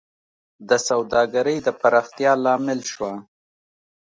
د 0.69 0.71
سوداګرۍ 0.87 1.57
د 1.65 1.67
پراختیا 1.79 2.31
لامل 2.43 2.79
شوه 2.91 3.11